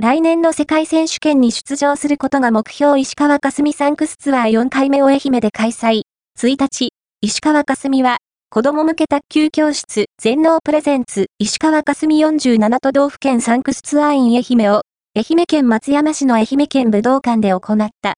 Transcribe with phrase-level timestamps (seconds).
[0.00, 6.02] 来年の世界選手権に出場することが目標石川佳純サンクスツアー4回目を愛媛で開催。
[6.38, 6.90] 1日、
[7.20, 14.82] 石川佳純は、子供向け卓球教室全能プレゼンツ石川佳純47都道府県サンクスツアーイ愛媛を
[15.16, 18.06] 愛媛県松山市の愛媛県武道館で行った。